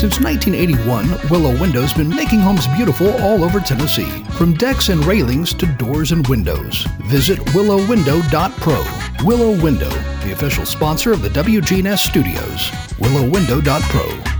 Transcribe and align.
Since 0.00 0.18
1981, 0.18 1.28
Willow 1.28 1.60
Window's 1.60 1.92
been 1.92 2.08
making 2.08 2.40
homes 2.40 2.66
beautiful 2.68 3.10
all 3.20 3.44
over 3.44 3.60
Tennessee, 3.60 4.08
from 4.38 4.54
decks 4.54 4.88
and 4.88 5.04
railings 5.04 5.52
to 5.52 5.66
doors 5.76 6.12
and 6.12 6.26
windows. 6.26 6.86
Visit 7.00 7.38
willowwindow.pro. 7.48 9.26
Willow 9.26 9.62
Window, 9.62 9.90
the 10.24 10.32
official 10.32 10.64
sponsor 10.64 11.12
of 11.12 11.20
the 11.20 11.28
WGNS 11.28 11.98
studios. 11.98 12.70
willowwindow.pro. 12.98 14.39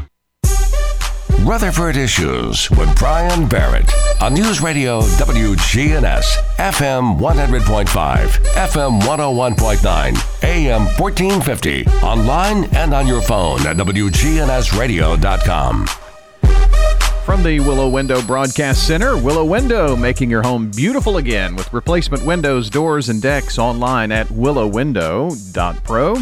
Rutherford 1.45 1.97
Issues 1.97 2.71
with 2.71 2.97
Brian 2.99 3.49
Barrett 3.49 3.91
on 4.21 4.35
News 4.35 4.61
Radio 4.61 5.01
WGNS, 5.01 6.25
FM 6.57 7.19
100.5, 7.19 8.27
FM 8.55 9.01
101.9, 9.01 10.45
AM 10.45 10.83
1450, 11.01 11.87
online 12.05 12.65
and 12.77 12.93
on 12.93 13.07
your 13.07 13.23
phone 13.23 13.67
at 13.67 13.77
WGNSradio.com. 13.77 15.87
From 17.25 17.43
the 17.45 17.61
Willow 17.61 17.89
Window 17.89 18.21
Broadcast 18.23 18.89
Center, 18.89 19.17
Willow 19.17 19.45
Window 19.45 19.95
making 19.95 20.31
your 20.31 20.43
home 20.43 20.69
beautiful 20.71 21.19
again 21.19 21.55
with 21.55 21.73
replacement 21.73 22.25
windows, 22.25 22.69
doors, 22.69 23.09
and 23.09 23.23
decks 23.23 23.57
online 23.57 24.11
at 24.11 24.27
willowwindow.pro. 24.29 26.17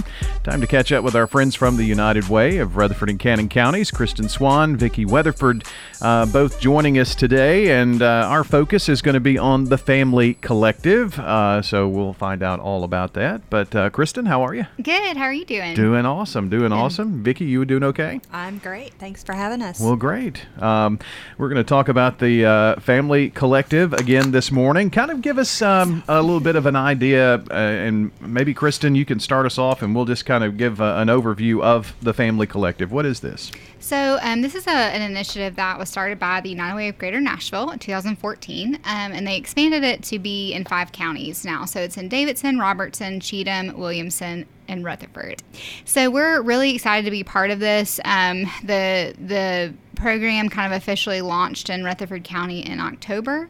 Time 0.49 0.63
to 0.63 0.67
catch 0.67 0.93
up 0.93 1.05
with 1.05 1.15
our 1.15 1.27
friends 1.27 1.55
from 1.55 1.77
the 1.77 1.85
United 1.85 2.31
Way 2.31 2.57
of 2.57 2.79
Rutherford 2.79 3.11
and 3.11 3.19
Cannon 3.19 3.51
counties, 3.51 3.91
Kristen 3.91 4.31
Swan, 4.31 4.79
Vicki 4.79 5.05
Weatherford, 5.05 5.63
uh, 6.01 6.25
both 6.25 6.59
joining 6.59 6.99
us 6.99 7.15
today. 7.15 7.79
And 7.79 8.01
uh, 8.01 8.27
our 8.31 8.45
focus 8.45 8.89
is 8.89 9.03
going 9.03 9.13
to 9.13 9.21
be 9.21 9.37
on 9.37 9.65
the 9.65 9.77
Family 9.77 10.39
Collective. 10.41 11.19
Uh, 11.19 11.61
so 11.61 11.87
we'll 11.87 12.15
find 12.15 12.43
out 12.43 12.61
all 12.61 12.85
about 12.85 13.13
that. 13.13 13.43
But 13.51 13.77
uh, 13.77 13.91
Kristen, 13.91 14.25
how 14.25 14.41
are 14.41 14.55
you? 14.55 14.65
Good. 14.83 15.19
How 15.19 15.25
are 15.25 15.35
you 15.35 15.45
doing? 15.45 15.75
Doing 15.75 16.07
awesome. 16.07 16.49
Doing 16.49 16.73
awesome. 16.73 17.23
Vicki, 17.23 17.45
you 17.45 17.67
doing 17.67 17.85
okay? 17.85 18.19
I'm 18.33 18.57
great. 18.57 18.95
Thanks 18.95 19.23
for 19.23 19.35
having 19.35 19.61
us. 19.61 19.81
Well, 19.81 19.97
great. 19.97 20.47
Um, 20.63 20.99
we're 21.37 21.51
going 21.51 21.63
to 21.63 21.69
talk 21.69 21.91
about 21.91 22.21
the 22.21 22.47
uh, 22.47 22.81
Family 22.81 23.29
Collective 23.29 23.93
again 23.93 24.31
this 24.31 24.51
morning. 24.51 24.89
Kind 24.89 25.11
of 25.11 25.21
give 25.21 25.37
us 25.37 25.61
um, 25.61 26.03
a 26.09 26.23
little 26.23 26.41
bit 26.41 26.57
of 26.57 26.65
an 26.65 26.75
idea, 26.75 27.35
uh, 27.35 27.53
and 27.53 28.13
maybe 28.23 28.55
Kristen, 28.55 28.95
you 28.95 29.05
can 29.05 29.21
start 29.21 29.45
us 29.45 29.59
off, 29.59 29.83
and 29.83 29.95
we'll 29.95 30.07
just 30.07 30.25
kind 30.25 30.38
of 30.45 30.57
give 30.57 30.81
uh, 30.81 30.95
an 30.97 31.09
overview 31.09 31.63
of 31.63 31.95
the 32.03 32.15
Family 32.15 32.47
Collective. 32.47 32.93
What 32.93 33.07
is 33.07 33.21
this? 33.21 33.51
So, 33.81 34.19
um, 34.23 34.43
this 34.43 34.55
is 34.55 34.67
a, 34.67 34.71
an 34.71 35.03
initiative 35.03 35.57
that 35.57 35.79
was 35.79 35.89
started 35.89 36.19
by 36.19 36.41
the 36.41 36.51
United 36.51 36.77
Way 36.77 36.89
of 36.89 36.99
Greater 36.99 37.21
Nashville 37.21 37.71
in 37.71 37.79
2014, 37.79 38.75
um, 38.75 38.81
and 38.85 39.27
they 39.27 39.37
expanded 39.37 39.85
it 39.85 40.03
to 40.05 40.19
be 40.19 40.53
in 40.53 40.65
five 40.65 40.93
counties 40.93 41.45
now. 41.45 41.65
So, 41.65 41.81
it's 41.81 41.97
in 41.97 42.09
Davidson, 42.09 42.59
Robertson, 42.59 43.21
Cheatham, 43.21 43.79
Williamson, 43.79 44.47
and 44.67 44.85
Rutherford. 44.85 45.43
So, 45.85 46.11
we're 46.11 46.43
really 46.43 46.75
excited 46.75 47.05
to 47.05 47.11
be 47.11 47.25
part 47.25 47.51
of 47.51 47.61
this. 47.61 48.01
Um, 48.05 48.45
the 48.65 49.15
the 49.19 49.75
program 49.99 50.49
kind 50.49 50.73
of 50.73 50.77
officially 50.77 51.21
launched 51.21 51.69
in 51.69 51.85
Rutherford 51.85 52.25
County 52.25 52.61
in 52.61 52.81
October. 52.81 53.49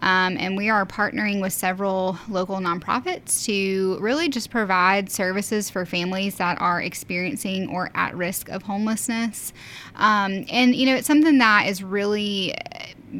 Um, 0.00 0.36
and 0.38 0.56
we 0.56 0.68
are 0.68 0.86
partnering 0.86 1.40
with 1.40 1.52
several 1.52 2.18
local 2.28 2.56
nonprofits 2.56 3.44
to 3.44 3.98
really 4.00 4.28
just 4.28 4.50
provide 4.50 5.10
services 5.10 5.70
for 5.70 5.84
families 5.84 6.36
that 6.36 6.60
are 6.60 6.80
experiencing 6.80 7.68
or 7.68 7.90
at 7.94 8.16
risk 8.16 8.48
of 8.48 8.62
homelessness. 8.62 9.52
Um, 9.96 10.46
and, 10.50 10.74
you 10.74 10.86
know, 10.86 10.96
it's 10.96 11.06
something 11.06 11.38
that 11.38 11.66
is 11.66 11.82
really 11.82 12.54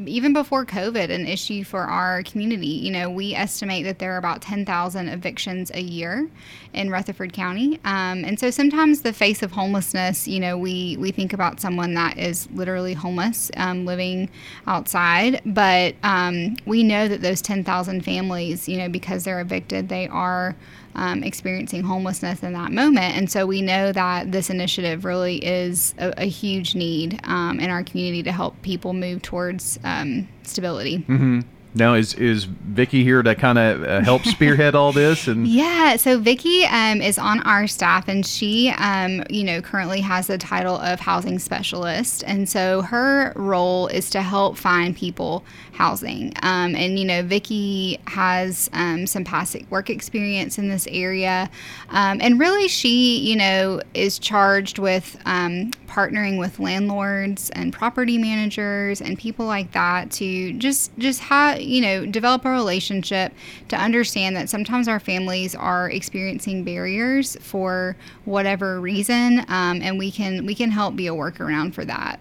even 0.06 0.32
before 0.32 0.64
COVID, 0.64 1.10
an 1.10 1.26
issue 1.26 1.64
for 1.64 1.80
our 1.80 2.22
community. 2.22 2.66
You 2.66 2.90
know, 2.90 3.10
we 3.10 3.34
estimate 3.34 3.84
that 3.84 3.98
there 3.98 4.14
are 4.14 4.18
about 4.18 4.42
10,000 4.42 5.08
evictions 5.08 5.70
a 5.74 5.80
year 5.80 6.28
in 6.72 6.90
Rutherford 6.90 7.32
County. 7.32 7.80
Um, 7.84 8.24
and 8.24 8.38
so 8.38 8.50
sometimes 8.50 9.02
the 9.02 9.12
face 9.12 9.42
of 9.42 9.52
homelessness, 9.52 10.28
you 10.28 10.40
know, 10.40 10.56
we, 10.56 10.96
we 10.98 11.10
think 11.10 11.32
about 11.32 11.60
someone 11.60 11.94
that 11.94 12.18
is 12.18 12.48
literally 12.52 12.94
homeless, 12.94 13.50
um, 13.56 13.84
living 13.84 14.30
outside. 14.66 15.40
But 15.44 15.94
um, 16.02 16.56
we 16.66 16.82
know 16.82 17.08
that 17.08 17.22
those 17.22 17.42
10,000 17.42 18.04
families, 18.04 18.68
you 18.68 18.78
know, 18.78 18.88
because 18.88 19.24
they're 19.24 19.40
evicted, 19.40 19.88
they 19.88 20.06
are 20.08 20.54
um, 20.94 21.22
experiencing 21.22 21.82
homelessness 21.82 22.42
in 22.42 22.52
that 22.52 22.72
moment. 22.72 23.16
And 23.16 23.30
so 23.30 23.46
we 23.46 23.62
know 23.62 23.92
that 23.92 24.32
this 24.32 24.50
initiative 24.50 25.04
really 25.04 25.36
is 25.44 25.94
a, 25.98 26.22
a 26.22 26.26
huge 26.26 26.74
need 26.74 27.20
um, 27.24 27.60
in 27.60 27.70
our 27.70 27.82
community 27.82 28.22
to 28.24 28.32
help 28.32 28.60
people 28.62 28.92
move 28.92 29.22
towards 29.22 29.78
um, 29.84 30.28
stability. 30.42 30.98
Mm-hmm. 30.98 31.40
Now 31.72 31.94
is 31.94 32.14
is 32.14 32.44
Vicki 32.44 33.04
here 33.04 33.22
to 33.22 33.34
kind 33.36 33.56
of 33.56 33.84
uh, 33.84 34.00
help 34.00 34.24
spearhead 34.24 34.74
all 34.74 34.92
this? 34.92 35.28
And 35.28 35.46
yeah, 35.48 35.96
so 35.96 36.18
Vicky 36.18 36.64
um, 36.64 37.00
is 37.00 37.16
on 37.16 37.40
our 37.42 37.68
staff, 37.68 38.08
and 38.08 38.26
she, 38.26 38.70
um, 38.70 39.22
you 39.30 39.44
know, 39.44 39.62
currently 39.62 40.00
has 40.00 40.26
the 40.26 40.36
title 40.36 40.76
of 40.76 40.98
housing 40.98 41.38
specialist, 41.38 42.24
and 42.26 42.48
so 42.48 42.82
her 42.82 43.32
role 43.36 43.86
is 43.86 44.10
to 44.10 44.22
help 44.22 44.56
find 44.56 44.96
people 44.96 45.44
housing. 45.72 46.32
Um, 46.42 46.74
and 46.74 46.98
you 46.98 47.04
know, 47.04 47.22
Vicky 47.22 48.00
has 48.08 48.68
um, 48.72 49.06
some 49.06 49.22
past 49.22 49.56
work 49.70 49.90
experience 49.90 50.58
in 50.58 50.68
this 50.68 50.88
area, 50.90 51.48
um, 51.90 52.18
and 52.20 52.40
really, 52.40 52.66
she, 52.66 53.18
you 53.18 53.36
know, 53.36 53.80
is 53.94 54.18
charged 54.18 54.80
with 54.80 55.16
um, 55.24 55.70
partnering 55.90 56.38
with 56.38 56.60
landlords 56.60 57.50
and 57.50 57.72
property 57.72 58.16
managers 58.16 59.00
and 59.00 59.18
people 59.18 59.44
like 59.44 59.72
that 59.72 60.10
to 60.10 60.52
just 60.54 60.96
just 60.98 61.20
have 61.20 61.60
you 61.60 61.80
know, 61.80 62.06
develop 62.06 62.44
a 62.44 62.50
relationship 62.50 63.32
to 63.68 63.76
understand 63.76 64.36
that 64.36 64.48
sometimes 64.48 64.88
our 64.88 65.00
families 65.00 65.54
are 65.54 65.90
experiencing 65.90 66.64
barriers 66.64 67.36
for 67.40 67.96
whatever 68.24 68.80
reason, 68.80 69.40
um, 69.48 69.80
and 69.82 69.98
we 69.98 70.10
can 70.10 70.46
we 70.46 70.54
can 70.54 70.70
help 70.70 70.96
be 70.96 71.06
a 71.06 71.12
workaround 71.12 71.74
for 71.74 71.84
that. 71.84 72.20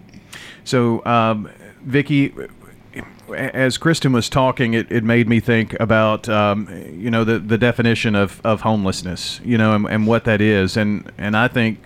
So, 0.63 1.03
um, 1.05 1.49
Vicki, 1.83 2.33
as 3.33 3.77
Kristen 3.77 4.11
was 4.11 4.29
talking, 4.29 4.73
it, 4.73 4.91
it 4.91 5.03
made 5.03 5.27
me 5.27 5.39
think 5.39 5.79
about 5.79 6.27
um, 6.29 6.67
you 6.93 7.09
know 7.09 7.23
the 7.23 7.39
the 7.39 7.57
definition 7.57 8.15
of, 8.15 8.41
of 8.43 8.61
homelessness, 8.61 9.39
you 9.43 9.57
know, 9.57 9.73
and, 9.73 9.85
and 9.87 10.07
what 10.07 10.25
that 10.25 10.41
is, 10.41 10.77
and 10.77 11.11
and 11.17 11.37
I 11.37 11.47
think 11.47 11.79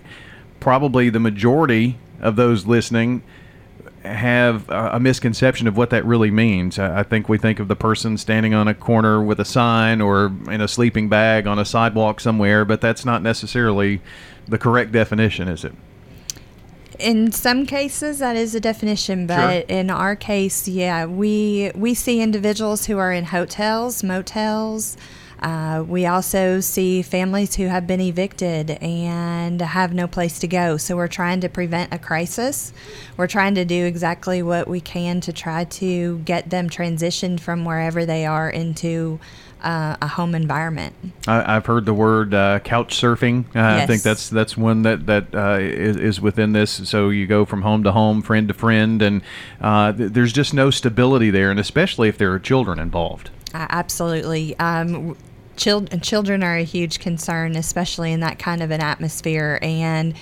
probably 0.64 1.10
the 1.10 1.20
majority 1.20 1.94
of 2.22 2.36
those 2.36 2.64
listening 2.64 3.22
have 4.02 4.66
a 4.70 4.98
misconception 4.98 5.68
of 5.68 5.76
what 5.76 5.90
that 5.90 6.02
really 6.06 6.30
means. 6.30 6.78
I 6.78 7.02
think 7.02 7.28
we 7.28 7.36
think 7.36 7.60
of 7.60 7.68
the 7.68 7.76
person 7.76 8.16
standing 8.16 8.54
on 8.54 8.66
a 8.66 8.72
corner 8.72 9.22
with 9.22 9.38
a 9.40 9.44
sign 9.44 10.00
or 10.00 10.32
in 10.50 10.62
a 10.62 10.66
sleeping 10.66 11.10
bag 11.10 11.46
on 11.46 11.58
a 11.58 11.66
sidewalk 11.66 12.18
somewhere, 12.18 12.64
but 12.64 12.80
that's 12.80 13.04
not 13.04 13.20
necessarily 13.20 14.00
the 14.48 14.56
correct 14.56 14.90
definition, 14.90 15.48
is 15.48 15.66
it? 15.66 15.74
In 16.98 17.30
some 17.30 17.66
cases, 17.66 18.20
that 18.20 18.34
is 18.34 18.54
a 18.54 18.60
definition, 18.60 19.26
but 19.26 19.68
sure. 19.68 19.78
in 19.78 19.90
our 19.90 20.16
case, 20.16 20.66
yeah, 20.66 21.04
we 21.04 21.72
we 21.74 21.92
see 21.92 22.22
individuals 22.22 22.86
who 22.86 22.96
are 22.96 23.12
in 23.12 23.24
hotels, 23.24 24.02
motels, 24.02 24.96
uh, 25.44 25.84
we 25.86 26.06
also 26.06 26.58
see 26.58 27.02
families 27.02 27.54
who 27.54 27.66
have 27.66 27.86
been 27.86 28.00
evicted 28.00 28.70
and 28.80 29.60
have 29.60 29.92
no 29.92 30.06
place 30.06 30.38
to 30.38 30.48
go. 30.48 30.78
So 30.78 30.96
we're 30.96 31.06
trying 31.06 31.42
to 31.42 31.50
prevent 31.50 31.92
a 31.92 31.98
crisis. 31.98 32.72
We're 33.18 33.26
trying 33.26 33.54
to 33.56 33.66
do 33.66 33.84
exactly 33.84 34.42
what 34.42 34.68
we 34.68 34.80
can 34.80 35.20
to 35.20 35.34
try 35.34 35.64
to 35.64 36.18
get 36.20 36.48
them 36.48 36.70
transitioned 36.70 37.40
from 37.40 37.66
wherever 37.66 38.06
they 38.06 38.24
are 38.24 38.48
into 38.48 39.20
uh, 39.62 39.98
a 40.00 40.08
home 40.08 40.34
environment. 40.34 40.94
I, 41.28 41.52
have 41.52 41.66
heard 41.66 41.84
the 41.84 41.92
word 41.92 42.32
uh, 42.32 42.60
couch 42.60 42.98
surfing. 42.98 43.44
Uh, 43.48 43.76
yes. 43.76 43.82
I 43.82 43.86
think 43.86 44.02
that's 44.02 44.30
that's 44.30 44.56
one 44.56 44.80
that 44.82 45.04
that 45.06 45.34
uh, 45.34 45.58
is, 45.60 45.96
is 45.98 46.20
within 46.22 46.52
this. 46.52 46.88
So 46.88 47.10
you 47.10 47.26
go 47.26 47.44
from 47.44 47.60
home 47.60 47.82
to 47.84 47.92
home, 47.92 48.22
friend 48.22 48.48
to 48.48 48.54
friend, 48.54 49.02
and 49.02 49.20
uh, 49.60 49.92
th- 49.92 50.12
there's 50.12 50.32
just 50.32 50.54
no 50.54 50.70
stability 50.70 51.28
there, 51.28 51.50
and 51.50 51.60
especially 51.60 52.08
if 52.08 52.16
there 52.16 52.32
are 52.32 52.38
children 52.38 52.78
involved. 52.78 53.28
absolutely. 53.52 54.58
Um, 54.58 55.14
Children, 55.56 56.00
children 56.00 56.42
are 56.42 56.56
a 56.56 56.64
huge 56.64 56.98
concern, 56.98 57.56
especially 57.56 58.12
in 58.12 58.20
that 58.20 58.38
kind 58.38 58.62
of 58.62 58.70
an 58.70 58.80
atmosphere. 58.80 59.58
And 59.62 60.14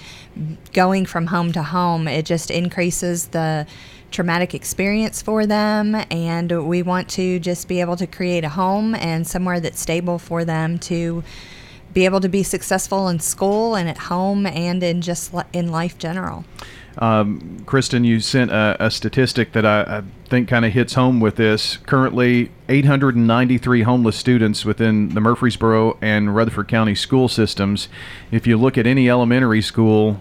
going 0.73 1.07
from 1.07 1.27
home 1.27 1.53
to 1.53 1.63
home, 1.63 2.07
it 2.07 2.27
just 2.27 2.51
increases 2.51 3.29
the 3.29 3.67
traumatic 4.11 4.55
experience 4.55 5.23
for 5.23 5.47
them. 5.47 5.97
And 6.11 6.69
we 6.69 6.83
want 6.83 7.09
to 7.11 7.41
just 7.41 7.67
be 7.67 7.81
able 7.81 7.97
to 7.97 8.07
create 8.07 8.45
a 8.45 8.51
home 8.51 8.95
and 8.95 9.27
somewhere 9.27 9.59
that's 9.59 9.81
stable 9.81 10.19
for 10.19 10.45
them 10.45 10.79
to 10.81 11.25
be 11.93 12.05
able 12.05 12.21
to 12.21 12.29
be 12.29 12.43
successful 12.43 13.09
in 13.09 13.21
school 13.21 13.75
and 13.75 13.89
at 13.89 13.99
home 13.99 14.47
and 14.47 14.83
in 14.83 15.03
just 15.03 15.33
in 15.53 15.71
life 15.71 15.99
general. 15.99 16.45
Um, 16.99 17.63
Kristen, 17.67 18.05
you 18.05 18.21
sent 18.21 18.51
a, 18.51 18.77
a 18.79 18.91
statistic 18.91 19.53
that 19.53 19.65
I, 19.65 19.99
I 19.99 20.03
think 20.29 20.49
kind 20.49 20.65
of 20.65 20.73
hits 20.73 20.95
home 20.95 21.21
with 21.21 21.37
this. 21.37 21.79
Currently, 21.79 22.51
893 22.69 23.83
homeless 23.83 24.17
students 24.17 24.65
within 24.65 25.11
the 25.11 25.21
Murfreesboro 25.21 25.99
and 26.01 26.35
Rutherford 26.35 26.69
County 26.69 26.95
school 26.95 27.29
systems. 27.29 27.89
If 28.31 28.47
you 28.47 28.57
look 28.57 28.77
at 28.77 28.87
any 28.87 29.09
elementary 29.09 29.63
school, 29.63 30.21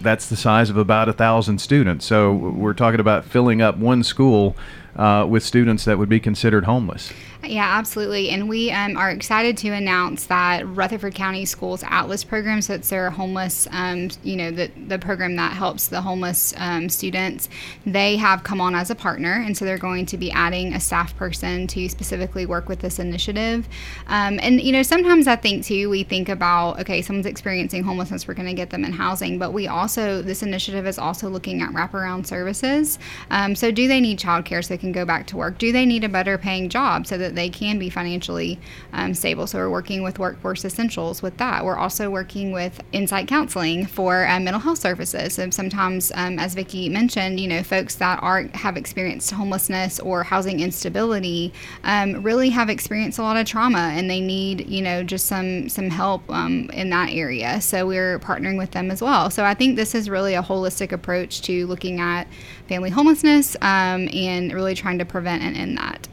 that's 0.00 0.28
the 0.28 0.36
size 0.36 0.70
of 0.70 0.76
about 0.76 1.08
a 1.08 1.12
thousand 1.12 1.58
students. 1.60 2.06
So 2.06 2.32
we're 2.32 2.74
talking 2.74 3.00
about 3.00 3.24
filling 3.24 3.62
up 3.62 3.76
one 3.76 4.02
school 4.02 4.56
uh, 4.96 5.26
with 5.28 5.42
students 5.42 5.84
that 5.84 5.98
would 5.98 6.08
be 6.08 6.20
considered 6.20 6.64
homeless. 6.64 7.12
Yeah, 7.44 7.78
absolutely. 7.78 8.30
And 8.30 8.48
we 8.48 8.70
um, 8.72 8.96
are 8.96 9.10
excited 9.10 9.56
to 9.58 9.68
announce 9.68 10.26
that 10.26 10.66
Rutherford 10.66 11.14
County 11.14 11.44
Schools 11.44 11.84
Atlas 11.86 12.24
program, 12.24 12.60
so 12.60 12.74
it's 12.74 12.88
their 12.88 13.10
homeless, 13.10 13.68
um, 13.70 14.08
you 14.24 14.36
know, 14.36 14.50
the, 14.50 14.70
the 14.88 14.98
program 14.98 15.36
that 15.36 15.52
helps 15.52 15.88
the 15.88 16.00
homeless 16.00 16.54
um, 16.56 16.88
students, 16.88 17.48
they 17.84 18.16
have 18.16 18.42
come 18.42 18.60
on 18.60 18.74
as 18.74 18.90
a 18.90 18.94
partner. 18.94 19.34
And 19.34 19.56
so 19.56 19.64
they're 19.64 19.78
going 19.78 20.06
to 20.06 20.16
be 20.16 20.30
adding 20.32 20.72
a 20.72 20.80
staff 20.80 21.16
person 21.16 21.66
to 21.68 21.88
specifically 21.88 22.46
work 22.46 22.68
with 22.68 22.80
this 22.80 22.98
initiative. 22.98 23.68
Um, 24.08 24.40
and, 24.42 24.60
you 24.60 24.72
know, 24.72 24.82
sometimes 24.82 25.28
I 25.28 25.36
think 25.36 25.64
too, 25.64 25.88
we 25.88 26.02
think 26.02 26.28
about, 26.28 26.80
okay, 26.80 27.02
someone's 27.02 27.26
experiencing 27.26 27.84
homelessness, 27.84 28.26
we're 28.26 28.34
going 28.34 28.48
to 28.48 28.54
get 28.54 28.70
them 28.70 28.84
in 28.84 28.92
housing. 28.92 29.38
But 29.38 29.52
we 29.52 29.68
also, 29.68 30.22
this 30.22 30.42
initiative 30.42 30.86
is 30.86 30.98
also 30.98 31.28
looking 31.28 31.62
at 31.62 31.70
wraparound 31.70 32.26
services. 32.26 32.98
Um, 33.30 33.54
so 33.54 33.70
do 33.70 33.86
they 33.86 34.00
need 34.00 34.18
childcare 34.18 34.64
so 34.64 34.74
they 34.74 34.78
can 34.78 34.85
go 34.92 35.04
back 35.04 35.26
to 35.28 35.36
work? 35.36 35.58
Do 35.58 35.72
they 35.72 35.86
need 35.86 36.04
a 36.04 36.08
better 36.08 36.38
paying 36.38 36.68
job 36.68 37.06
so 37.06 37.18
that 37.18 37.34
they 37.34 37.48
can 37.48 37.78
be 37.78 37.90
financially 37.90 38.58
um, 38.92 39.14
stable. 39.14 39.46
So 39.46 39.58
we're 39.58 39.70
working 39.70 40.02
with 40.02 40.18
Workforce 40.18 40.64
Essentials 40.64 41.22
with 41.22 41.36
that. 41.38 41.64
We're 41.64 41.76
also 41.76 42.10
working 42.10 42.52
with 42.52 42.80
Insight 42.92 43.28
Counseling 43.28 43.86
for 43.86 44.26
uh, 44.26 44.40
mental 44.40 44.60
health 44.60 44.78
services. 44.78 45.38
And 45.38 45.52
sometimes, 45.52 46.12
um, 46.14 46.38
as 46.38 46.54
Vicki 46.54 46.88
mentioned, 46.88 47.40
you 47.40 47.48
know, 47.48 47.62
folks 47.62 47.96
that 47.96 48.22
are 48.22 48.44
have 48.54 48.76
experienced 48.76 49.30
homelessness 49.30 50.00
or 50.00 50.22
housing 50.22 50.60
instability 50.60 51.52
um, 51.84 52.22
really 52.22 52.50
have 52.50 52.68
experienced 52.68 53.18
a 53.18 53.22
lot 53.22 53.36
of 53.36 53.46
trauma, 53.46 53.92
and 53.94 54.10
they 54.10 54.20
need 54.20 54.68
you 54.68 54.82
know 54.82 55.02
just 55.02 55.26
some 55.26 55.68
some 55.68 55.90
help 55.90 56.22
um, 56.30 56.70
in 56.72 56.90
that 56.90 57.10
area. 57.10 57.60
So 57.60 57.86
we're 57.86 58.18
partnering 58.18 58.58
with 58.58 58.70
them 58.70 58.90
as 58.90 59.02
well. 59.02 59.30
So 59.30 59.44
I 59.44 59.54
think 59.54 59.76
this 59.76 59.94
is 59.94 60.08
really 60.08 60.34
a 60.34 60.42
holistic 60.42 60.92
approach 60.92 61.42
to 61.42 61.66
looking 61.66 62.00
at 62.00 62.26
family 62.68 62.90
homelessness 62.90 63.56
um, 63.62 64.08
and 64.12 64.52
really 64.52 64.74
trying 64.76 64.98
to 64.98 65.04
prevent 65.04 65.42
and 65.42 65.56
end 65.56 65.76
that. 65.78 66.08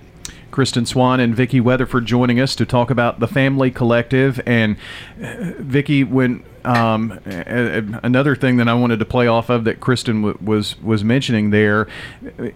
Kristen 0.51 0.85
Swan 0.85 1.19
and 1.19 1.35
Vicki 1.35 1.59
Weatherford 1.59 2.05
joining 2.05 2.39
us 2.39 2.55
to 2.55 2.65
talk 2.65 2.91
about 2.91 3.19
the 3.19 3.27
Family 3.27 3.71
Collective. 3.71 4.39
And 4.45 4.77
uh, 5.21 5.53
Vicki, 5.57 6.03
when 6.03 6.43
um, 6.63 7.19
another 7.25 8.35
thing 8.35 8.57
that 8.57 8.67
I 8.67 8.75
wanted 8.75 8.99
to 8.99 9.05
play 9.05 9.27
off 9.27 9.49
of 9.49 9.63
that 9.63 9.79
Kristen 9.79 10.21
w- 10.21 10.37
was 10.39 10.79
was 10.81 11.03
mentioning 11.03 11.49
there, 11.49 11.87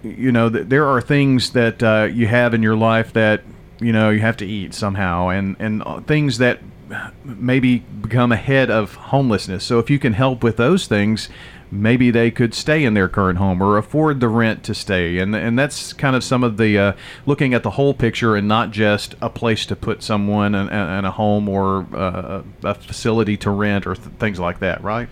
you 0.04 0.32
know, 0.32 0.50
th- 0.50 0.68
there 0.68 0.86
are 0.86 1.02
things 1.02 1.52
that 1.52 1.82
uh, 1.82 2.08
you 2.12 2.28
have 2.28 2.54
in 2.54 2.62
your 2.62 2.76
life 2.76 3.14
that 3.14 3.42
you 3.80 3.92
know 3.92 4.10
you 4.12 4.22
have 4.22 4.38
to 4.38 4.46
eat 4.46 4.74
somehow, 4.74 5.30
and 5.30 5.56
and 5.60 5.84
uh, 5.86 6.00
things 6.02 6.38
that 6.38 6.60
maybe 7.24 7.80
become 7.80 8.32
ahead 8.32 8.70
of 8.70 8.96
homelessness. 8.96 9.64
So 9.64 9.80
if 9.80 9.90
you 9.90 10.00
can 10.00 10.14
help 10.14 10.44
with 10.44 10.58
those 10.58 10.88
things 10.88 11.30
maybe 11.72 12.12
they 12.12 12.32
could 12.32 12.54
stay 12.54 12.84
in 12.84 12.94
their 12.94 13.10
current 13.10 13.38
home 13.38 13.62
or 13.62 13.78
afford 13.78 14.20
the 14.20 14.28
rent 14.28 14.64
to 14.64 14.74
stay. 14.74 15.18
And 15.18 15.36
and 15.36 15.58
that's 15.58 15.94
kind 15.94 16.16
of 16.16 16.24
some 16.24 16.44
of 16.44 16.58
the 16.58 16.78
uh, 16.78 16.94
looking 17.26 17.54
at 17.54 17.64
the 17.64 17.72
whole 17.72 17.94
picture 17.94 18.36
and 18.36 18.48
not 18.48 18.72
just 18.72 19.16
a 19.22 19.30
place 19.30 19.66
to 19.68 19.76
put 19.76 20.04
someone 20.04 20.56
in, 20.56 20.70
in 20.70 21.06
a 21.06 21.12
home 21.12 21.50
or 21.50 21.88
uh, 21.94 22.44
a 22.64 22.76
facility 22.76 23.38
to 23.38 23.50
rent 23.50 23.86
or 23.86 23.96
th- 23.96 24.08
things 24.20 24.40
like 24.40 24.60
that, 24.60 24.84
right? 24.84 25.10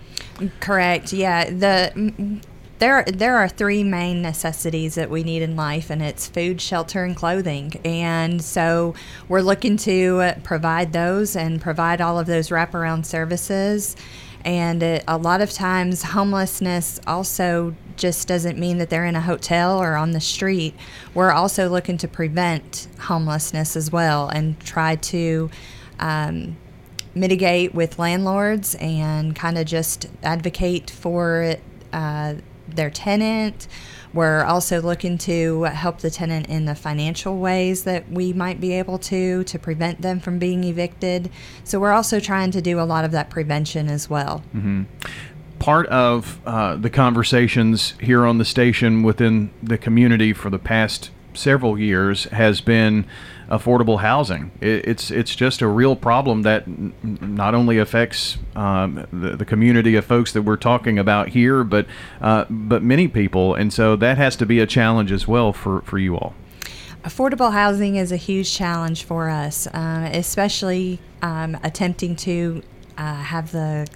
Correct. 0.60 1.12
Yeah. 1.12 1.50
The 1.50 2.40
there 2.78 3.04
there 3.04 3.36
are 3.36 3.48
three 3.48 3.82
main 3.82 4.20
necessities 4.20 4.96
that 4.96 5.08
we 5.08 5.22
need 5.22 5.42
in 5.42 5.56
life 5.56 5.90
and 5.90 6.02
it's 6.02 6.28
food 6.28 6.60
shelter 6.60 7.04
and 7.04 7.16
clothing 7.16 7.72
and 7.84 8.42
so 8.42 8.94
we're 9.28 9.40
looking 9.40 9.76
to 9.76 10.32
provide 10.42 10.92
those 10.92 11.36
and 11.36 11.60
provide 11.60 12.00
all 12.00 12.18
of 12.18 12.26
those 12.26 12.50
wraparound 12.50 13.06
services 13.06 13.96
and 14.46 14.80
it, 14.80 15.02
a 15.08 15.18
lot 15.18 15.40
of 15.40 15.50
times, 15.50 16.04
homelessness 16.04 17.00
also 17.04 17.74
just 17.96 18.28
doesn't 18.28 18.56
mean 18.56 18.78
that 18.78 18.90
they're 18.90 19.04
in 19.04 19.16
a 19.16 19.20
hotel 19.20 19.82
or 19.82 19.96
on 19.96 20.12
the 20.12 20.20
street. 20.20 20.72
We're 21.14 21.32
also 21.32 21.68
looking 21.68 21.98
to 21.98 22.06
prevent 22.06 22.86
homelessness 23.00 23.74
as 23.74 23.90
well 23.90 24.28
and 24.28 24.58
try 24.60 24.94
to 24.96 25.50
um, 25.98 26.56
mitigate 27.12 27.74
with 27.74 27.98
landlords 27.98 28.76
and 28.76 29.34
kind 29.34 29.58
of 29.58 29.66
just 29.66 30.06
advocate 30.22 30.90
for 30.90 31.56
uh, 31.92 32.34
their 32.68 32.90
tenant 32.90 33.68
we're 34.16 34.44
also 34.44 34.80
looking 34.80 35.18
to 35.18 35.64
help 35.64 35.98
the 35.98 36.10
tenant 36.10 36.48
in 36.48 36.64
the 36.64 36.74
financial 36.74 37.36
ways 37.36 37.84
that 37.84 38.10
we 38.10 38.32
might 38.32 38.60
be 38.60 38.72
able 38.72 38.98
to 38.98 39.44
to 39.44 39.58
prevent 39.58 40.00
them 40.00 40.20
from 40.20 40.38
being 40.38 40.64
evicted. 40.64 41.30
So 41.64 41.78
we're 41.78 41.92
also 41.92 42.18
trying 42.18 42.50
to 42.52 42.62
do 42.62 42.80
a 42.80 42.84
lot 42.84 43.04
of 43.04 43.12
that 43.12 43.28
prevention 43.28 43.88
as 43.88 44.08
well. 44.08 44.42
Mm-hmm. 44.54 44.84
Part 45.58 45.86
of 45.88 46.40
uh, 46.46 46.76
the 46.76 46.88
conversations 46.88 47.94
here 48.00 48.24
on 48.24 48.38
the 48.38 48.44
station 48.46 49.02
within 49.02 49.50
the 49.62 49.76
community 49.76 50.32
for 50.32 50.48
the 50.48 50.58
past 50.58 51.10
several 51.36 51.78
years 51.78 52.24
has 52.24 52.60
been 52.60 53.06
affordable 53.48 54.00
housing. 54.00 54.50
It, 54.60 54.86
it's 54.88 55.10
it's 55.10 55.34
just 55.34 55.62
a 55.62 55.68
real 55.68 55.96
problem 55.96 56.42
that 56.42 56.66
n- 56.66 56.92
not 57.02 57.54
only 57.54 57.78
affects 57.78 58.38
um, 58.54 59.06
the, 59.12 59.36
the, 59.36 59.44
community 59.44 59.94
of 59.94 60.04
folks 60.04 60.32
that 60.32 60.42
we're 60.42 60.56
talking 60.56 60.98
about 60.98 61.28
here, 61.28 61.62
but 61.64 61.86
uh, 62.20 62.44
but 62.50 62.82
many 62.82 63.08
people, 63.08 63.54
and 63.54 63.72
so 63.72 63.96
that 63.96 64.18
has 64.18 64.36
to 64.36 64.46
be 64.46 64.58
a 64.60 64.66
challenge 64.66 65.12
as 65.12 65.28
well 65.28 65.52
for 65.52 65.82
for 65.82 65.98
you 65.98 66.16
all. 66.16 66.34
Affordable 67.04 67.52
housing 67.52 67.94
is 67.96 68.10
a 68.10 68.16
huge 68.16 68.52
challenge 68.52 69.04
for 69.04 69.28
us, 69.28 69.68
uh, 69.68 70.10
especially 70.12 70.98
um, 71.22 71.56
attempting 71.62 72.16
to 72.16 72.62
uh, 72.98 73.14
have 73.14 73.52
the 73.52 73.86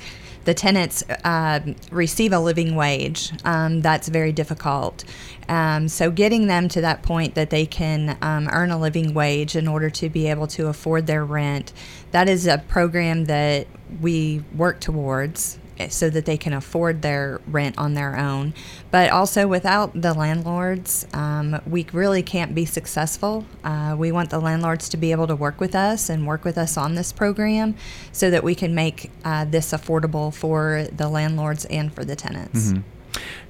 the 0.45 0.55
tenants 0.55 1.03
uh, 1.25 1.61
receive 1.91 2.33
a 2.33 2.39
living 2.39 2.75
wage. 2.75 3.33
Um, 3.45 3.81
that's 3.81 4.09
very 4.09 4.33
difficult. 4.33 5.05
Um, 5.49 5.89
so 5.89 6.11
getting 6.11 6.47
them 6.47 6.69
to 6.69 6.81
that 6.81 7.03
point 7.03 7.35
that 7.35 7.51
they 7.51 7.67
can 7.67 8.17
um, 8.23 8.49
earn 8.53 8.71
a 8.71 8.79
living 8.79 9.15
wage 9.15 9.57
in 9.57 9.69
order 9.69 9.91
to 9.91 10.09
be 10.09 10.29
able 10.29 10.47
to 10.49 10.69
afford 10.69 11.07
their 11.07 11.25
rent, 11.25 11.73
that 12.13 12.29
is 12.29 12.47
a 12.47 12.59
program 12.59 13.27
that 13.27 13.67
we 14.01 14.43
work 14.55 14.81
towards 14.81 15.59
so 15.89 16.11
that 16.11 16.25
they 16.25 16.37
can 16.37 16.53
afford 16.53 17.03
their 17.03 17.41
rent 17.47 17.79
on 17.79 17.95
their 17.95 18.17
own. 18.17 18.55
But 18.91 19.11
also, 19.11 19.47
without 19.47 20.01
the 20.01 20.13
landlords, 20.15 21.07
um, 21.13 21.61
we 21.67 21.87
really 21.93 22.23
can't 22.23 22.55
be 22.55 22.65
successful. 22.65 23.45
Uh, 23.65 23.95
we 23.99 24.13
want 24.13 24.31
the 24.31 24.41
landlords 24.41 24.89
to 24.91 24.97
be 24.97 25.13
able 25.13 25.27
to 25.27 25.37
work 25.37 25.61
with 25.61 25.75
us 25.75 26.09
and 26.09 26.27
work 26.27 26.45
with 26.45 26.59
us 26.59 26.77
on 26.77 26.95
this 26.95 27.13
program 27.13 27.75
so 28.13 28.31
that 28.31 28.43
we 28.45 28.55
can 28.55 28.75
make 28.75 29.11
uh, 29.25 29.45
this 29.45 29.73
affordable 29.73 30.33
for 30.35 30.87
the 30.93 31.09
landlords 31.09 31.65
and 31.67 31.93
for 31.93 32.05
the 32.05 32.17
tenants. 32.17 32.69
Mm-hmm. 32.69 32.81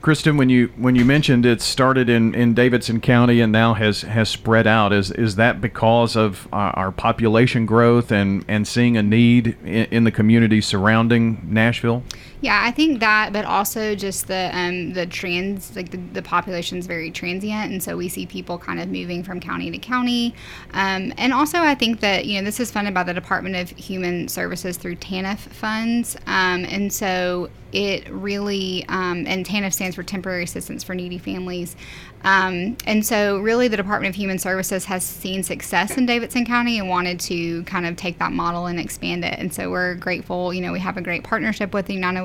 Kristen, 0.02 0.38
when 0.38 0.48
you 0.48 0.68
when 0.76 0.94
you 0.94 1.04
mentioned 1.04 1.44
it 1.44 1.60
started 1.60 2.08
in, 2.08 2.34
in 2.34 2.54
Davidson 2.54 3.02
County 3.02 3.42
and 3.42 3.52
now 3.52 3.74
has, 3.74 4.00
has 4.02 4.30
spread 4.30 4.66
out, 4.66 4.94
is 4.94 5.10
is 5.10 5.36
that 5.36 5.60
because 5.60 6.16
of 6.16 6.48
our, 6.52 6.70
our 6.70 6.92
population 6.92 7.66
growth 7.66 8.10
and, 8.10 8.42
and 8.48 8.66
seeing 8.66 8.96
a 8.96 9.02
need 9.02 9.58
in, 9.62 9.84
in, 9.86 10.04
the 10.04 10.10
community 10.10 10.62
surrounding 10.62 11.42
Nashville? 11.44 12.02
Yeah, 12.42 12.62
I 12.64 12.70
think 12.70 13.00
that, 13.00 13.34
but 13.34 13.44
also 13.44 13.94
just 13.94 14.26
the 14.26 14.50
um, 14.54 14.94
the 14.94 15.04
trans 15.04 15.76
like 15.76 15.90
the, 15.90 15.98
the 15.98 16.22
population 16.22 16.78
is 16.78 16.86
very 16.86 17.10
transient, 17.10 17.70
and 17.70 17.82
so 17.82 17.98
we 17.98 18.08
see 18.08 18.24
people 18.24 18.56
kind 18.56 18.80
of 18.80 18.88
moving 18.88 19.22
from 19.22 19.40
county 19.40 19.70
to 19.70 19.76
county. 19.76 20.34
Um, 20.72 21.12
and 21.18 21.34
also, 21.34 21.58
I 21.58 21.74
think 21.74 22.00
that 22.00 22.24
you 22.24 22.38
know 22.38 22.44
this 22.44 22.58
is 22.58 22.70
funded 22.70 22.94
by 22.94 23.02
the 23.02 23.12
Department 23.12 23.56
of 23.56 23.76
Human 23.76 24.26
Services 24.28 24.78
through 24.78 24.96
TANF 24.96 25.38
funds, 25.38 26.16
um, 26.26 26.64
and 26.64 26.90
so 26.90 27.50
it 27.72 28.08
really 28.08 28.84
um, 28.88 29.26
and 29.26 29.44
TANF 29.44 29.74
stands 29.74 29.96
for 29.96 30.02
Temporary 30.02 30.44
Assistance 30.44 30.82
for 30.82 30.94
Needy 30.94 31.18
Families. 31.18 31.76
Um, 32.22 32.76
and 32.84 33.04
so, 33.04 33.38
really, 33.38 33.68
the 33.68 33.76
Department 33.76 34.14
of 34.14 34.16
Human 34.16 34.38
Services 34.38 34.84
has 34.86 35.02
seen 35.02 35.42
success 35.42 35.96
in 35.96 36.04
Davidson 36.04 36.44
County 36.44 36.78
and 36.78 36.88
wanted 36.88 37.18
to 37.20 37.62
kind 37.64 37.86
of 37.86 37.96
take 37.96 38.18
that 38.18 38.32
model 38.32 38.66
and 38.66 38.78
expand 38.78 39.24
it. 39.24 39.38
And 39.38 39.52
so, 39.52 39.70
we're 39.70 39.94
grateful. 39.94 40.52
You 40.52 40.60
know, 40.60 40.72
we 40.72 40.80
have 40.80 40.96
a 40.98 41.00
great 41.00 41.24
partnership 41.24 41.72
with 41.72 41.86
the 41.86 41.94
United 41.94 42.22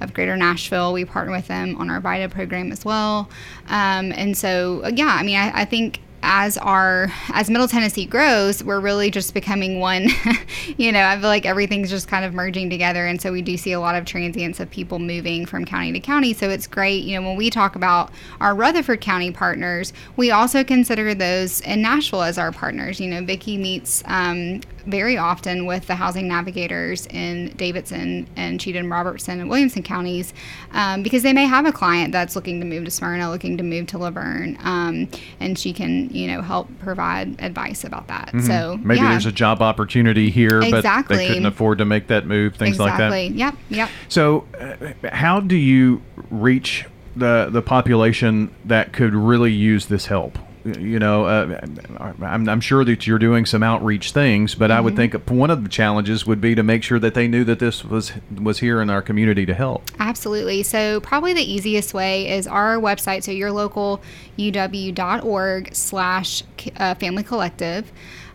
of 0.00 0.14
Greater 0.14 0.36
Nashville. 0.36 0.92
We 0.92 1.04
partner 1.04 1.32
with 1.32 1.48
them 1.48 1.76
on 1.76 1.90
our 1.90 2.00
VITA 2.00 2.28
program 2.28 2.72
as 2.72 2.84
well. 2.84 3.28
Um, 3.68 4.12
and 4.12 4.36
so, 4.36 4.86
yeah, 4.94 5.16
I 5.18 5.22
mean, 5.22 5.36
I, 5.36 5.62
I 5.62 5.64
think 5.64 6.00
as 6.22 6.58
our 6.58 7.10
as 7.32 7.48
middle 7.48 7.66
tennessee 7.66 8.04
grows 8.04 8.62
we're 8.62 8.80
really 8.80 9.10
just 9.10 9.32
becoming 9.32 9.80
one 9.80 10.08
you 10.76 10.92
know 10.92 11.02
i 11.02 11.18
feel 11.18 11.28
like 11.28 11.46
everything's 11.46 11.88
just 11.88 12.08
kind 12.08 12.24
of 12.24 12.34
merging 12.34 12.68
together 12.68 13.06
and 13.06 13.20
so 13.22 13.32
we 13.32 13.40
do 13.40 13.56
see 13.56 13.72
a 13.72 13.80
lot 13.80 13.94
of 13.94 14.04
transients 14.04 14.60
of 14.60 14.68
people 14.70 14.98
moving 14.98 15.46
from 15.46 15.64
county 15.64 15.92
to 15.92 16.00
county 16.00 16.34
so 16.34 16.50
it's 16.50 16.66
great 16.66 17.04
you 17.04 17.18
know 17.18 17.26
when 17.26 17.36
we 17.36 17.48
talk 17.48 17.74
about 17.74 18.10
our 18.40 18.54
rutherford 18.54 19.00
county 19.00 19.30
partners 19.30 19.92
we 20.16 20.30
also 20.30 20.62
consider 20.62 21.14
those 21.14 21.60
in 21.62 21.80
nashville 21.80 22.22
as 22.22 22.36
our 22.36 22.52
partners 22.52 23.00
you 23.00 23.08
know 23.08 23.24
vicki 23.24 23.56
meets 23.56 24.02
um, 24.06 24.60
very 24.86 25.16
often 25.16 25.66
with 25.66 25.86
the 25.86 25.94
housing 25.94 26.28
navigators 26.28 27.06
in 27.06 27.54
Davidson 27.56 28.28
and 28.36 28.60
Cheatham, 28.60 28.90
Robertson, 28.90 29.40
and 29.40 29.48
Williamson 29.48 29.82
counties 29.82 30.32
um, 30.72 31.02
because 31.02 31.22
they 31.22 31.32
may 31.32 31.46
have 31.46 31.66
a 31.66 31.72
client 31.72 32.12
that's 32.12 32.36
looking 32.36 32.60
to 32.60 32.66
move 32.66 32.84
to 32.84 32.90
Smyrna, 32.90 33.30
looking 33.30 33.56
to 33.56 33.62
move 33.62 33.86
to 33.88 33.98
La 33.98 34.10
Vergne, 34.10 34.56
um, 34.60 35.08
and 35.40 35.58
she 35.58 35.72
can, 35.72 36.08
you 36.10 36.26
know, 36.26 36.42
help 36.42 36.68
provide 36.78 37.40
advice 37.40 37.84
about 37.84 38.08
that. 38.08 38.28
Mm-hmm. 38.28 38.46
So 38.46 38.78
maybe 38.82 39.00
yeah. 39.00 39.10
there's 39.10 39.26
a 39.26 39.32
job 39.32 39.62
opportunity 39.62 40.30
here, 40.30 40.60
exactly. 40.60 40.82
but 40.82 41.18
they 41.18 41.28
couldn't 41.28 41.46
afford 41.46 41.78
to 41.78 41.84
make 41.84 42.08
that 42.08 42.26
move, 42.26 42.56
things 42.56 42.76
exactly. 42.76 43.28
like 43.28 43.32
that. 43.32 43.38
Yep, 43.38 43.54
yep. 43.68 43.90
So, 44.08 44.46
uh, 44.58 45.08
how 45.08 45.40
do 45.40 45.56
you 45.56 46.02
reach 46.30 46.86
the 47.16 47.48
the 47.50 47.62
population 47.62 48.54
that 48.64 48.92
could 48.92 49.14
really 49.14 49.52
use 49.52 49.86
this 49.86 50.06
help? 50.06 50.38
You 50.64 50.98
know, 50.98 51.24
uh, 51.24 51.60
I'm, 51.98 52.48
I'm, 52.48 52.60
sure 52.60 52.84
that 52.84 53.06
you're 53.06 53.18
doing 53.18 53.46
some 53.46 53.62
outreach 53.62 54.12
things, 54.12 54.54
but 54.54 54.70
mm-hmm. 54.70 54.78
I 54.78 54.80
would 54.80 54.94
mm-hmm. 54.94 55.12
think 55.12 55.30
one 55.30 55.50
of 55.50 55.62
the 55.62 55.68
challenges 55.68 56.26
would 56.26 56.40
be 56.40 56.54
to 56.54 56.62
make 56.62 56.82
sure 56.82 56.98
that 56.98 57.14
they 57.14 57.26
knew 57.28 57.44
that 57.44 57.58
this 57.58 57.84
was 57.84 58.12
was 58.40 58.58
here 58.58 58.80
in 58.80 58.90
our 58.90 59.02
community 59.02 59.46
to 59.46 59.54
help. 59.54 59.82
Absolutely. 59.98 60.62
So 60.62 61.00
probably 61.00 61.32
the 61.32 61.50
easiest 61.50 61.94
way 61.94 62.30
is 62.30 62.46
our 62.46 62.76
website. 62.76 63.22
So 63.22 63.30
your 63.32 63.52
local 63.52 64.02
uw.org 64.38 65.74
slash 65.74 66.42
uh, 66.76 66.94
family 66.94 67.22
collective 67.22 67.90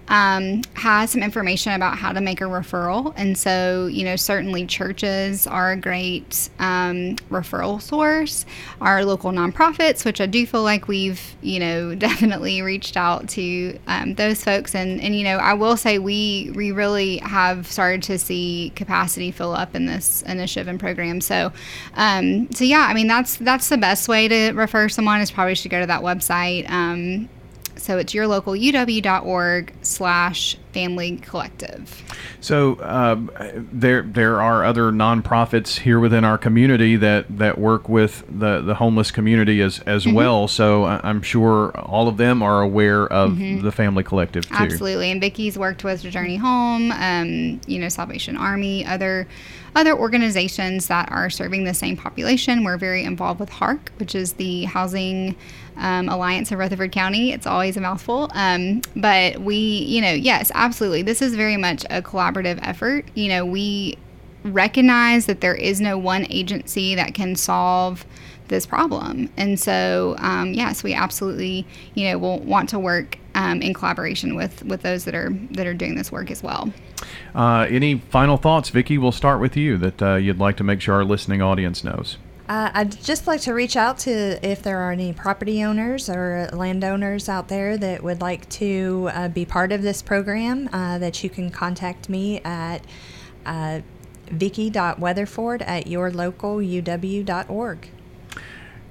um, 0.07 0.61
has 0.75 1.11
some 1.11 1.23
information 1.23 1.73
about 1.73 1.97
how 1.97 2.11
to 2.11 2.21
make 2.21 2.41
a 2.41 2.45
referral. 2.45 3.13
And 3.17 3.37
so, 3.37 3.87
you 3.87 4.03
know, 4.03 4.15
certainly 4.15 4.65
churches 4.65 5.47
are 5.47 5.71
a 5.71 5.77
great 5.77 6.49
um, 6.59 7.15
referral 7.29 7.81
source. 7.81 8.45
Our 8.81 9.03
local 9.03 9.31
nonprofits, 9.31 10.05
which 10.05 10.21
I 10.21 10.25
do 10.25 10.45
feel 10.45 10.63
like 10.63 10.87
we've, 10.87 11.35
you 11.41 11.59
know, 11.59 11.95
definitely 12.05 12.61
reached 12.61 12.97
out 12.97 13.27
to 13.29 13.79
um, 13.87 14.15
those 14.15 14.43
folks. 14.43 14.75
And, 14.75 15.01
and, 15.01 15.15
you 15.15 15.23
know, 15.23 15.37
I 15.37 15.53
will 15.53 15.77
say 15.77 15.97
we, 15.97 16.51
we 16.55 16.71
really 16.71 17.17
have 17.17 17.71
started 17.71 18.03
to 18.03 18.19
see 18.19 18.71
capacity 18.75 19.31
fill 19.31 19.53
up 19.53 19.75
in 19.75 19.85
this 19.85 20.21
initiative 20.23 20.67
and 20.67 20.79
program. 20.79 21.21
So, 21.21 21.51
um, 21.95 22.51
so 22.51 22.63
yeah, 22.63 22.87
I 22.89 22.93
mean, 22.93 23.07
that's, 23.07 23.37
that's 23.37 23.69
the 23.69 23.77
best 23.77 24.07
way 24.07 24.27
to 24.27 24.51
refer 24.51 24.87
someone 24.89 25.21
is 25.21 25.31
probably 25.31 25.55
should 25.55 25.71
go 25.71 25.79
to 25.79 25.87
that 25.87 26.01
website. 26.01 26.69
So 27.85 27.99
it's 27.99 28.13
yourlocaluw.org 28.13 29.73
slash 29.83 30.57
family 30.73 31.17
collective. 31.17 32.03
So 32.41 32.81
um, 32.81 33.29
there 33.71 34.01
there 34.01 34.41
are 34.41 34.65
other 34.65 34.91
nonprofits 34.91 35.77
here 35.77 35.99
within 35.99 36.23
our 36.23 36.39
community 36.39 36.95
that, 36.95 37.37
that 37.37 37.59
work 37.59 37.87
with 37.87 38.23
the, 38.27 38.61
the 38.61 38.73
homeless 38.73 39.11
community 39.11 39.61
as, 39.61 39.81
as 39.81 40.03
mm-hmm. 40.03 40.15
well. 40.15 40.47
So 40.47 40.85
I'm 40.85 41.21
sure 41.21 41.77
all 41.77 42.07
of 42.07 42.17
them 42.17 42.41
are 42.41 42.63
aware 42.63 43.05
of 43.05 43.33
mm-hmm. 43.33 43.63
the 43.63 43.71
family 43.71 44.03
collective 44.03 44.49
too. 44.49 44.55
Absolutely. 44.55 45.11
And 45.11 45.21
Vicky's 45.21 45.55
worked 45.55 45.83
with 45.83 46.01
Journey 46.01 46.37
Home, 46.37 46.91
um, 46.91 47.61
you 47.67 47.77
know, 47.77 47.89
Salvation 47.89 48.35
Army, 48.35 48.83
other 48.83 49.27
other 49.75 49.95
organizations 49.95 50.87
that 50.87 51.11
are 51.11 51.29
serving 51.29 51.65
the 51.65 51.73
same 51.73 51.97
population. 51.97 52.63
We're 52.63 52.77
very 52.77 53.03
involved 53.03 53.39
with 53.39 53.49
HARC, 53.49 53.91
which 53.97 54.15
is 54.15 54.33
the 54.33 54.63
Housing 54.63 55.35
um, 55.75 56.07
Alliance 56.07 56.51
of 56.51 56.59
Rutherford 56.59 56.93
County. 56.93 57.33
It's 57.33 57.45
always 57.45 57.75
a 57.75 57.81
mouthful. 57.81 58.29
Um, 58.33 58.81
but 58.95 59.39
we, 59.39 59.55
you 59.55 60.01
know, 60.01 60.13
yes, 60.13 60.51
absolutely. 60.55 61.01
This 61.01 61.21
is 61.21 61.35
very 61.35 61.57
much 61.57 61.83
a 61.89 62.01
collaborative 62.01 62.59
effort. 62.61 63.05
You 63.15 63.27
know, 63.27 63.45
we 63.45 63.97
recognize 64.45 65.25
that 65.25 65.41
there 65.41 65.55
is 65.55 65.81
no 65.81 65.97
one 65.97 66.25
agency 66.29 66.95
that 66.95 67.13
can 67.13 67.35
solve 67.35 68.05
this 68.47 68.65
problem. 68.65 69.29
And 69.37 69.59
so, 69.59 70.15
um, 70.19 70.53
yes, 70.53 70.83
we 70.83 70.93
absolutely, 70.93 71.67
you 71.95 72.09
know, 72.09 72.17
will 72.17 72.39
want 72.39 72.69
to 72.69 72.79
work 72.79 73.17
um, 73.35 73.61
in 73.61 73.73
collaboration 73.73 74.35
with 74.35 74.63
with 74.63 74.81
those 74.81 75.05
that 75.05 75.13
are 75.13 75.29
that 75.51 75.67
are 75.67 75.73
doing 75.73 75.95
this 75.95 76.11
work 76.11 76.31
as 76.31 76.41
well. 76.41 76.71
Uh, 77.35 77.67
any 77.69 77.99
final 77.99 78.37
thoughts, 78.37 78.69
Vicki? 78.69 78.97
We'll 78.97 79.11
start 79.11 79.39
with 79.39 79.55
you 79.55 79.77
that 79.77 80.01
uh, 80.01 80.15
you'd 80.15 80.39
like 80.39 80.57
to 80.57 80.63
make 80.63 80.81
sure 80.81 80.95
our 80.95 81.05
listening 81.05 81.41
audience 81.41 81.83
knows. 81.83 82.17
Uh, 82.47 82.69
I'd 82.73 83.01
just 83.01 83.25
like 83.25 83.41
to 83.41 83.53
reach 83.53 83.75
out 83.75 83.97
to 83.99 84.47
if 84.47 84.61
there 84.61 84.77
are 84.77 84.91
any 84.91 85.13
property 85.13 85.63
owners 85.63 86.09
or 86.09 86.47
landowners 86.53 87.27
out 87.27 87.47
there 87.47 87.75
that 87.77 88.03
would 88.03 88.21
like 88.21 88.47
to 88.49 89.09
uh, 89.13 89.27
be 89.29 89.45
part 89.45 89.71
of 89.71 89.81
this 89.81 90.03
program, 90.03 90.69
uh, 90.71 90.99
that 90.99 91.23
you 91.23 91.29
can 91.29 91.49
contact 91.49 92.07
me 92.07 92.41
at 92.41 92.85
uh, 93.47 93.81
vicky.weatherford 94.29 95.63
at 95.63 95.87
yourlocaluw.org. 95.87 97.89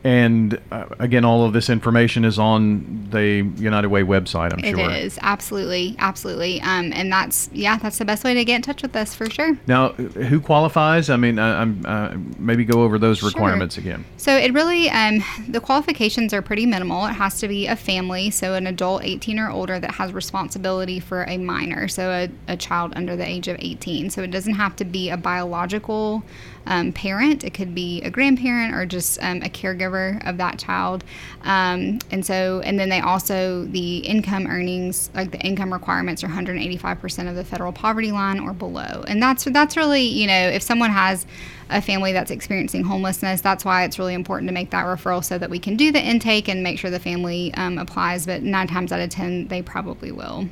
And 0.04 0.60
uh, 0.70 0.84
again, 0.98 1.24
all 1.24 1.46
of 1.46 1.54
this 1.54 1.70
information 1.70 2.26
is 2.26 2.38
on 2.38 3.08
the 3.08 3.50
United 3.56 3.88
Way 3.88 4.02
website, 4.02 4.52
I'm 4.52 4.58
it 4.58 4.76
sure. 4.76 4.90
It 4.90 5.02
is, 5.02 5.18
absolutely, 5.22 5.96
absolutely. 5.98 6.60
Um, 6.60 6.92
and 6.92 7.10
that's, 7.10 7.48
yeah, 7.54 7.78
that's 7.78 7.96
the 7.96 8.04
best 8.04 8.22
way 8.22 8.34
to 8.34 8.44
get 8.44 8.56
in 8.56 8.62
touch 8.62 8.82
with 8.82 8.94
us 8.94 9.14
for 9.14 9.30
sure. 9.30 9.56
Now, 9.66 9.92
who 9.92 10.40
qualifies? 10.40 11.08
I 11.08 11.16
mean, 11.16 11.38
uh, 11.38 11.74
uh, 11.86 12.16
maybe 12.38 12.66
go 12.66 12.82
over 12.82 12.98
those 12.98 13.22
requirements 13.22 13.76
sure. 13.76 13.82
again. 13.82 14.04
So 14.18 14.36
it 14.36 14.52
really, 14.52 14.90
um, 14.90 15.24
the 15.48 15.60
qualifications 15.60 16.34
are 16.34 16.42
pretty 16.42 16.66
minimal. 16.66 17.06
It 17.06 17.14
has 17.14 17.40
to 17.40 17.48
be 17.48 17.66
a 17.66 17.76
family, 17.76 18.30
so 18.30 18.52
an 18.52 18.66
adult 18.66 19.04
18 19.04 19.38
or 19.38 19.48
older 19.48 19.80
that 19.80 19.92
has 19.92 20.12
responsibility 20.12 21.00
for 21.00 21.24
a 21.24 21.38
minor, 21.38 21.88
so 21.88 22.10
a, 22.10 22.28
a 22.52 22.58
child 22.58 22.92
under 22.94 23.16
the 23.16 23.26
age 23.26 23.48
of 23.48 23.56
18. 23.58 24.10
So 24.10 24.22
it 24.22 24.30
doesn't 24.30 24.54
have 24.54 24.76
to 24.76 24.84
be 24.84 25.08
a 25.08 25.16
biological 25.16 26.22
um, 26.66 26.92
parent. 26.92 27.44
It 27.44 27.54
could 27.54 27.74
be 27.74 28.02
a 28.02 28.10
grandparent 28.10 28.74
or 28.74 28.86
just 28.86 29.22
um, 29.22 29.42
a 29.42 29.48
caregiver 29.48 30.26
of 30.28 30.36
that 30.38 30.58
child. 30.58 31.04
Um, 31.42 31.98
and 32.10 32.24
so, 32.24 32.60
and 32.64 32.78
then 32.78 32.88
they 32.88 33.00
also, 33.00 33.64
the 33.66 33.98
income 33.98 34.46
earnings, 34.46 35.10
like 35.14 35.30
the 35.30 35.40
income 35.40 35.72
requirements 35.72 36.24
are 36.24 36.28
185% 36.28 37.28
of 37.28 37.36
the 37.36 37.44
federal 37.44 37.72
poverty 37.72 38.12
line 38.12 38.40
or 38.40 38.52
below. 38.52 39.04
And 39.06 39.22
that's, 39.22 39.44
that's 39.44 39.76
really, 39.76 40.02
you 40.02 40.26
know, 40.26 40.48
if 40.48 40.62
someone 40.62 40.90
has 40.90 41.26
a 41.70 41.80
family 41.80 42.12
that's 42.12 42.30
experiencing 42.30 42.84
homelessness, 42.84 43.40
that's 43.40 43.64
why 43.64 43.84
it's 43.84 43.98
really 43.98 44.14
important 44.14 44.48
to 44.48 44.54
make 44.54 44.70
that 44.70 44.84
referral 44.84 45.24
so 45.24 45.38
that 45.38 45.50
we 45.50 45.58
can 45.58 45.76
do 45.76 45.92
the 45.92 46.00
intake 46.00 46.48
and 46.48 46.62
make 46.62 46.78
sure 46.78 46.90
the 46.90 47.00
family 47.00 47.52
um, 47.54 47.78
applies. 47.78 48.26
But 48.26 48.42
nine 48.42 48.68
times 48.68 48.92
out 48.92 49.00
of 49.00 49.10
10, 49.10 49.48
they 49.48 49.62
probably 49.62 50.12
will. 50.12 50.48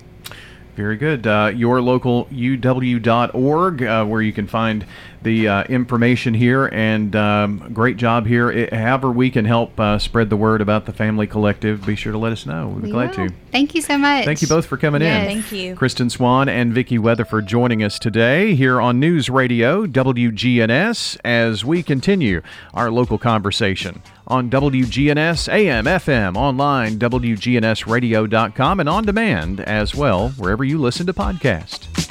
Very 0.76 0.96
good. 0.96 1.26
Uh, 1.26 1.50
yourlocaluw.org, 1.50 3.82
uh, 3.82 4.04
where 4.06 4.22
you 4.22 4.32
can 4.32 4.46
find 4.46 4.86
the 5.22 5.48
uh, 5.48 5.64
information 5.64 6.34
here. 6.34 6.66
And 6.66 7.14
um, 7.16 7.70
great 7.72 7.96
job 7.96 8.26
here. 8.26 8.50
It, 8.50 8.72
however, 8.72 9.10
we 9.10 9.30
can 9.30 9.44
help 9.44 9.78
uh, 9.78 9.98
spread 9.98 10.30
the 10.30 10.36
word 10.36 10.60
about 10.60 10.86
the 10.86 10.92
Family 10.92 11.26
Collective, 11.26 11.84
be 11.86 11.96
sure 11.96 12.12
to 12.12 12.18
let 12.18 12.32
us 12.32 12.46
know. 12.46 12.68
We'd 12.68 12.82
be 12.82 12.86
we 12.86 12.92
glad 12.92 13.16
will. 13.16 13.28
to. 13.28 13.34
Thank 13.50 13.74
you 13.74 13.82
so 13.82 13.98
much. 13.98 14.24
Thank 14.24 14.42
you 14.42 14.48
both 14.48 14.66
for 14.66 14.76
coming 14.76 15.02
yes. 15.02 15.30
in. 15.30 15.42
Thank 15.42 15.52
you. 15.52 15.74
Kristen 15.76 16.10
Swan 16.10 16.48
and 16.48 16.72
Vicki 16.72 16.98
Weatherford 16.98 17.46
joining 17.46 17.82
us 17.82 17.98
today 17.98 18.54
here 18.54 18.80
on 18.80 18.98
News 18.98 19.28
Radio 19.28 19.86
WGNS 19.86 21.18
as 21.24 21.64
we 21.64 21.82
continue 21.82 22.42
our 22.72 22.90
local 22.90 23.18
conversation 23.18 24.02
on 24.26 24.48
WGNS 24.50 25.52
AM, 25.52 25.84
FM, 25.84 26.36
online, 26.36 26.98
WGNSradio.com, 26.98 28.80
and 28.80 28.88
on 28.88 29.04
demand 29.04 29.60
as 29.60 29.94
well, 29.94 30.30
wherever 30.30 30.64
you 30.64 30.78
listen 30.78 31.06
to 31.06 31.12
podcasts. 31.12 32.01